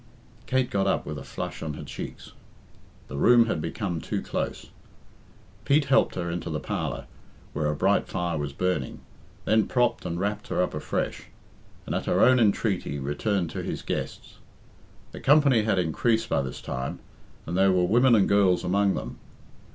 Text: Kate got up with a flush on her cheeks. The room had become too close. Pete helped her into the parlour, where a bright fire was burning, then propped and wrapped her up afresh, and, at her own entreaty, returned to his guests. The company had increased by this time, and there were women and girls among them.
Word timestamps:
Kate 0.47 0.71
got 0.71 0.87
up 0.87 1.05
with 1.05 1.19
a 1.19 1.23
flush 1.23 1.61
on 1.61 1.75
her 1.75 1.83
cheeks. 1.83 2.31
The 3.07 3.17
room 3.17 3.45
had 3.45 3.61
become 3.61 4.01
too 4.01 4.19
close. 4.23 4.71
Pete 5.63 5.85
helped 5.85 6.15
her 6.15 6.31
into 6.31 6.49
the 6.49 6.59
parlour, 6.59 7.05
where 7.53 7.67
a 7.67 7.75
bright 7.75 8.07
fire 8.07 8.39
was 8.39 8.51
burning, 8.51 9.01
then 9.45 9.67
propped 9.67 10.03
and 10.03 10.19
wrapped 10.19 10.47
her 10.47 10.59
up 10.59 10.73
afresh, 10.73 11.25
and, 11.85 11.93
at 11.93 12.05
her 12.07 12.19
own 12.19 12.39
entreaty, 12.39 12.97
returned 12.97 13.51
to 13.51 13.61
his 13.61 13.83
guests. 13.83 14.39
The 15.11 15.19
company 15.19 15.61
had 15.61 15.77
increased 15.77 16.29
by 16.29 16.41
this 16.41 16.61
time, 16.61 16.97
and 17.45 17.55
there 17.55 17.71
were 17.71 17.85
women 17.85 18.15
and 18.15 18.27
girls 18.27 18.63
among 18.63 18.95
them. 18.95 19.19